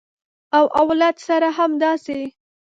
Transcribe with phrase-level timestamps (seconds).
[0.57, 2.19] او اولاد سره همداسې